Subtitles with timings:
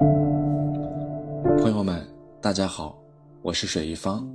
[0.00, 2.02] 朋友们，
[2.40, 2.98] 大家好，
[3.42, 4.26] 我是水一方，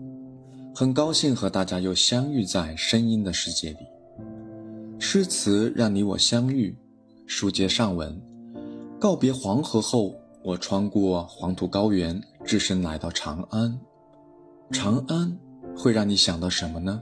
[0.76, 3.78] 很高兴和大家又相遇在声音的世界里。
[5.00, 6.78] 诗词让你我相遇，
[7.26, 8.22] 书接上文，
[9.00, 13.76] 告别黄河后，我穿过黄土高原，只身来到长安。
[14.70, 15.36] 长安
[15.76, 17.02] 会让你想到什么呢？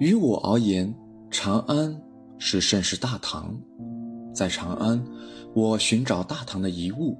[0.00, 0.92] 于我而言，
[1.30, 1.96] 长安
[2.38, 3.56] 是盛世大唐。
[4.34, 5.00] 在长安，
[5.54, 7.16] 我寻找大唐的遗物。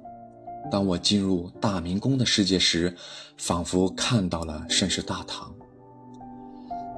[0.71, 2.95] 当我进入大明宫的世界时，
[3.37, 5.53] 仿佛看到了盛世大唐。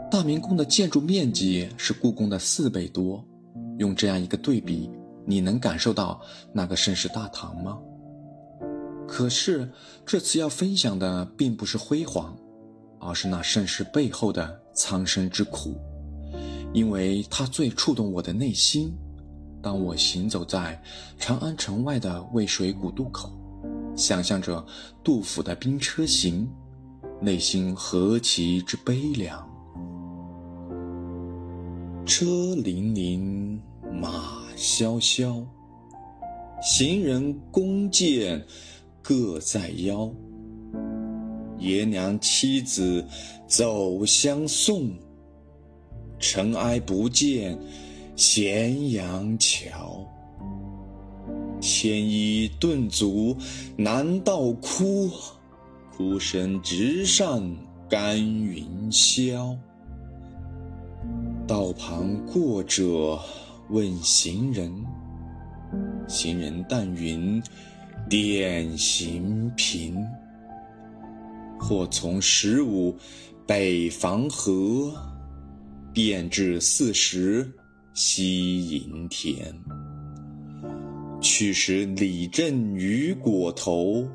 [0.09, 3.25] 大明宫的建筑面积是故宫的四倍多，
[3.79, 4.89] 用这样一个对比，
[5.25, 6.21] 你能感受到
[6.53, 7.77] 那个盛世大唐吗？
[9.07, 9.70] 可是
[10.05, 12.37] 这次要分享的并不是辉煌，
[12.99, 15.75] 而是那盛世背后的苍生之苦，
[16.71, 18.95] 因为它最触动我的内心。
[19.61, 20.81] 当我行走在
[21.17, 23.31] 长安城外的渭水古渡口。
[23.95, 24.66] 想象着
[25.04, 26.48] 杜甫的《兵车行》，
[27.24, 29.49] 内心何其之悲凉。
[32.05, 33.60] 车辚辚，
[33.91, 35.43] 马萧萧，
[36.62, 38.46] 行人弓箭
[39.02, 40.12] 各在腰。
[41.57, 43.04] 爷娘妻子
[43.48, 44.91] 走相送，
[46.20, 47.57] 尘埃不见
[48.18, 50.05] 咸阳桥。
[51.61, 53.35] 牵衣顿足
[53.77, 55.09] 南道哭，
[55.91, 57.43] 哭声直上
[57.89, 59.57] 干云霄。
[61.47, 63.20] 道旁过者
[63.70, 64.72] 问行人，
[66.07, 67.41] 行人但云
[68.09, 69.95] 点行频。
[71.57, 72.95] 或从十五
[73.47, 74.94] 北防河，
[75.94, 77.50] 便至四十
[77.94, 79.56] 西营田。
[81.25, 84.07] 去时李正雨裹头，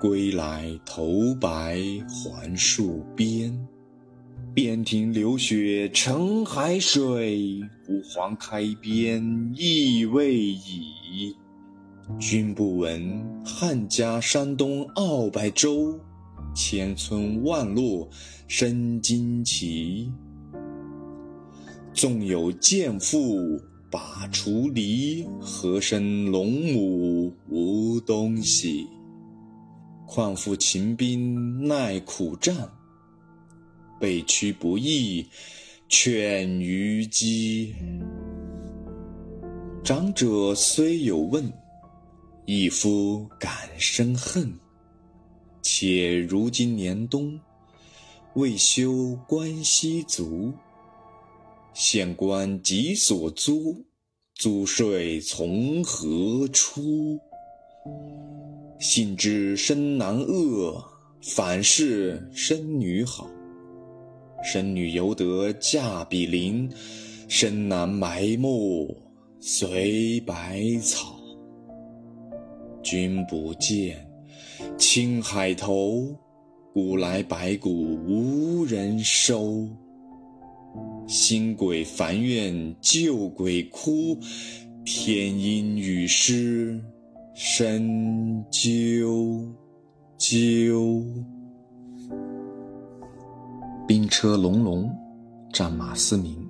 [0.00, 3.54] 归来头白还戍边。
[4.54, 7.60] 边庭流雪成海水，
[7.90, 11.36] 吾皇开边意未已。
[12.18, 16.00] 君不闻汉家山东二百州，
[16.54, 18.08] 千村万落
[18.46, 20.10] 生旌旗。
[21.92, 23.60] 纵有剑妇。
[23.90, 28.86] 把锄犁，何生龙母无东西？
[30.06, 32.68] 况复秦兵耐苦战，
[33.98, 35.26] 被驱不易，
[35.88, 37.74] 犬于鸡。
[39.82, 41.50] 长者虽有问，
[42.44, 44.52] 一夫敢生恨。
[45.62, 47.40] 且如今年冬，
[48.34, 50.52] 未休关西卒。
[51.74, 53.84] 县官急所租，
[54.34, 57.18] 租税从何出？
[58.80, 60.84] 信知生男恶，
[61.22, 63.28] 反是生女好。
[64.42, 66.70] 生女犹得嫁比邻，
[67.28, 68.96] 生男埋没
[69.40, 71.16] 随百草。
[72.82, 74.08] 君不见，
[74.76, 76.16] 青海头，
[76.72, 79.68] 古来白骨无人收。
[81.08, 84.18] 新鬼烦怨旧鬼哭，
[84.84, 86.78] 天阴雨湿
[87.34, 89.48] 深啾
[90.18, 91.02] 啾。
[93.86, 94.94] 兵车隆隆，
[95.50, 96.46] 战马嘶鸣，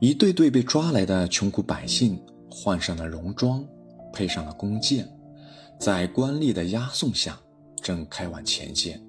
[0.00, 3.64] 一队队被抓来的穷苦百姓换上了戎装，
[4.12, 5.08] 配上了弓箭，
[5.80, 7.40] 在官吏的押送下，
[7.80, 9.00] 正开往前线。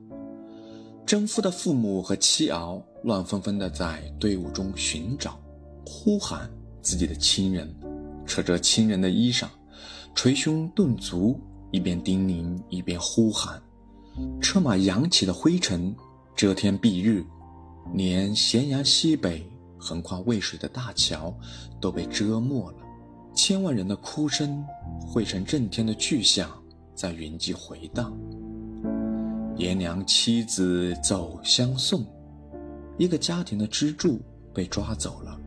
[1.09, 5.40] 征夫的父母和妻儿乱纷纷地在队伍中寻找、
[5.84, 6.47] 呼喊
[6.84, 7.68] 自己的亲人，
[8.28, 9.48] 扯着亲人的衣裳，
[10.14, 13.59] 捶胸顿足，一边叮咛一边呼喊。
[14.40, 15.96] 车马扬起的灰尘
[16.36, 17.25] 遮天蔽日，
[17.96, 19.44] 连咸阳西北
[19.80, 21.36] 横跨渭水的大桥
[21.81, 22.78] 都被遮没了。
[23.34, 24.64] 千万人的哭声
[25.08, 26.51] 汇成震天的巨响，
[26.94, 28.16] 在云际回荡。
[29.59, 32.06] 爷娘妻子走相送，
[32.97, 34.17] 一个家庭的支柱
[34.53, 35.38] 被抓走了，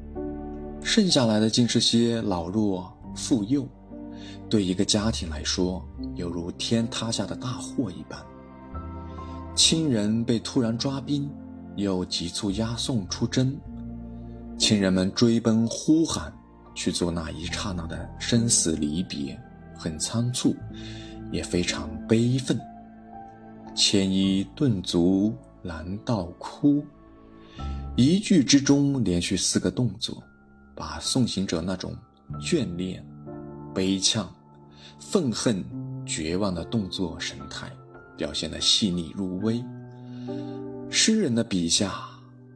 [0.83, 3.67] 剩下来的竟是些老弱妇幼，
[4.51, 5.83] 对一个家庭来说，
[6.15, 8.23] 犹如天塌下的大祸一般。
[9.55, 11.27] 亲人被突然抓兵，
[11.77, 13.57] 又急促押送出征，
[14.59, 16.31] 亲人们追奔呼喊，
[16.75, 19.41] 去做那一刹那的生死离别，
[19.75, 20.55] 很仓促，
[21.33, 22.61] 也非常悲愤。
[23.75, 26.85] 牵衣顿足拦道哭，
[27.97, 30.23] 一句之中连续四个动作，
[30.75, 31.97] 把送行者那种
[32.41, 33.05] 眷恋、
[33.75, 34.27] 悲怆、
[34.99, 35.65] 愤恨
[36.05, 37.71] 绝望的动作神态，
[38.17, 39.63] 表现得细腻入微。
[40.91, 41.95] 诗人的笔下，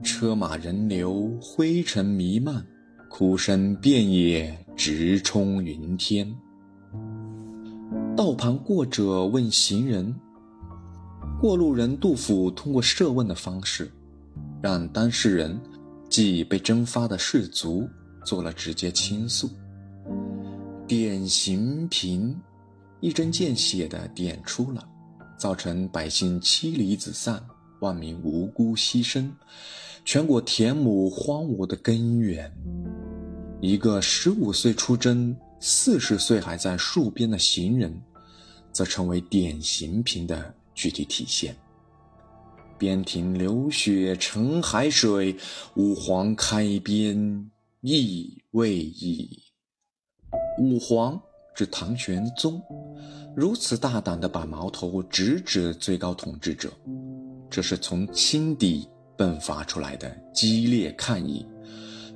[0.02, 2.64] 车马人流，灰尘弥漫，
[3.08, 6.30] 哭声遍野，直冲云天。
[8.14, 10.14] 道旁过者问行人，
[11.38, 13.92] 过路人杜甫通过设问的方式，
[14.62, 15.58] 让当事人
[16.08, 17.86] 即被征发的士卒
[18.24, 19.50] 做了直接倾诉。
[20.86, 22.34] 典型平，
[23.00, 24.82] 一针见血地点出了
[25.38, 27.42] 造成百姓妻离子散。
[27.80, 29.30] 万民无辜牺牲，
[30.02, 32.50] 全国田亩荒芜的根源。
[33.60, 37.94] 一个十五岁出征、四十岁还在戍边的行人，
[38.72, 41.56] 则成为典型品的具体体现。
[42.78, 45.34] 边庭流血成海水，
[45.74, 47.50] 吾皇开边
[47.80, 49.42] 意未已。
[50.58, 51.18] 武皇
[51.54, 52.62] 指唐玄宗，
[53.34, 56.70] 如此大胆地把矛头直指最高统治者。
[57.48, 58.86] 这是从心底
[59.16, 61.46] 迸发出来的激烈抗议，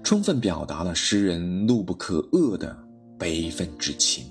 [0.02, 2.76] 充分表达了诗人怒不可遏的
[3.18, 4.26] 悲愤之情。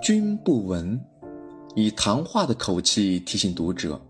[0.00, 1.00] 君不闻，
[1.76, 4.00] 以谈话的口气提醒读者，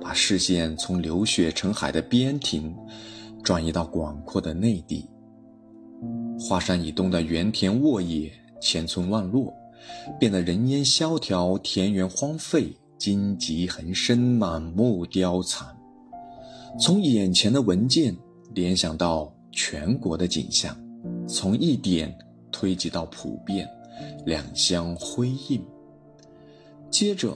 [0.00, 2.74] 把视线从流血成海的边庭，
[3.42, 5.08] 转移到广阔的内地。
[6.40, 9.52] 华山以东的原田沃野，千村万落，
[10.18, 12.76] 变得人烟萧条，田园荒废。
[12.98, 15.66] 荆棘横生，满目凋残。
[16.78, 18.16] 从眼前的文件
[18.54, 20.76] 联想到全国的景象，
[21.26, 22.16] 从一点
[22.52, 23.68] 推及到普遍，
[24.24, 25.60] 两相辉映。
[26.92, 27.34] 接着，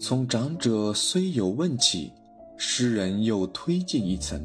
[0.00, 2.12] 从长者虽有问起，
[2.56, 4.42] 诗人又推进一层，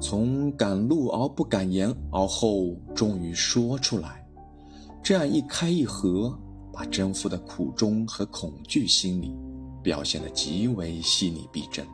[0.00, 4.26] 从敢怒而不敢言，而后终于说出来。
[5.02, 6.34] 这样一开一合，
[6.72, 9.36] 把征夫的苦衷和恐惧心理。
[9.82, 11.86] 表现得极为细腻逼真，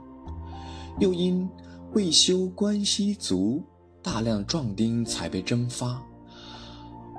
[1.00, 1.46] 又因
[1.92, 3.62] 未修关西族，
[4.00, 6.02] 大量壮丁才被征发，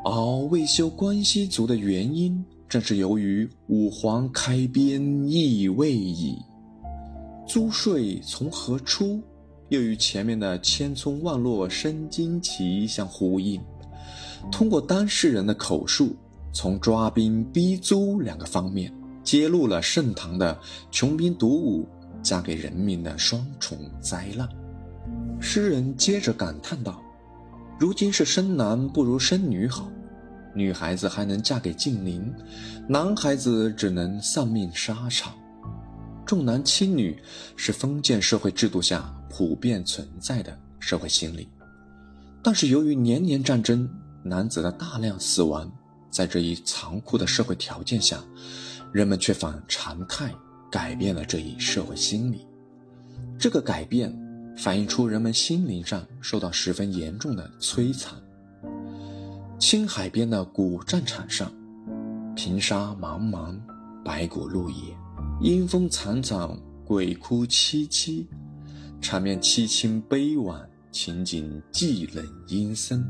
[0.03, 6.37] 而未修关西族的原因，正是由于武皇开边意未已。
[7.47, 9.21] 租税从何出，
[9.69, 13.61] 又与前面的千村万落生荆棘相呼应。
[14.51, 16.15] 通过当事人的口述，
[16.53, 18.93] 从抓兵逼租两个方面。
[19.23, 20.55] 揭露了盛唐的
[20.91, 21.83] 穷兵黩武
[22.21, 24.47] 嫁给人民的双重灾难。
[25.39, 27.01] 诗人接着感叹道
[27.79, 29.89] ：“如今是生男不如生女好，
[30.55, 32.33] 女孩子还能嫁给近邻，
[32.87, 35.35] 男孩子只能丧命沙场。
[36.25, 37.21] 重男轻女
[37.55, 41.47] 是封建社会制度下普遍存在的社会心理，
[42.41, 43.87] 但是由于年年战争，
[44.23, 45.71] 男子的大量死亡，
[46.09, 48.23] 在这一残酷的社会条件下。”
[48.93, 50.33] 人们却反常态
[50.71, 52.47] 改变了这一社会心理，
[53.37, 54.17] 这个改变
[54.55, 58.13] 反映出人们心灵上受到十分严重的摧残。
[59.67, 61.51] 青海边的古战场上，
[62.35, 63.59] 平沙茫茫，
[64.03, 64.95] 白骨露野，
[65.41, 66.47] 阴风惨惨，
[66.85, 68.27] 鬼哭凄凄，
[69.01, 73.03] 场面凄清悲婉，情景寂冷阴森。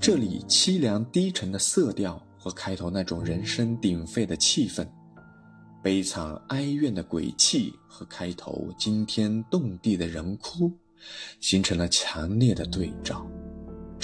[0.00, 2.22] 这里凄凉低沉的色调。
[2.38, 4.86] 和开头那种人声鼎沸的气氛，
[5.82, 10.70] 悲惨哀怨的鬼气和开头惊天动地的人哭，
[11.40, 13.28] 形成了强烈的对照。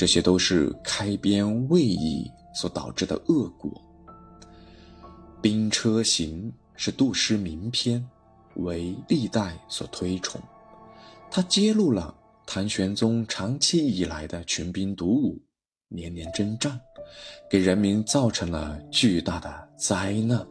[0.02, 3.70] 这些都是开边未已所导致的恶果。
[5.40, 8.04] 《兵车行》是杜诗名篇，
[8.56, 10.40] 为历代所推崇。
[11.30, 12.12] 它揭露了
[12.44, 15.40] 唐玄宗长期以来的群兵黩武。
[15.86, 16.80] 年年征战，
[17.48, 20.44] 给人民造成了巨大的灾难。